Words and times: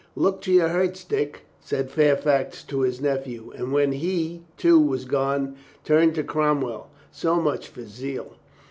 "Look 0.15 0.41
to 0.41 0.51
your 0.51 0.69
hurts, 0.69 1.03
Dick," 1.03 1.41
said 1.59 1.91
Fairfax 1.91 2.63
to 2.63 2.79
his 2.79 3.01
nephew, 3.01 3.53
and 3.55 3.71
when 3.71 3.91
he, 3.91 4.41
too, 4.57 4.79
was 4.81 5.05
gone 5.05 5.57
turned 5.83 6.15
to 6.15 6.23
Cromwell. 6.23 6.89
"So 7.11 7.39
much 7.39 7.67
for 7.67 7.83
zeal!" 7.85 8.33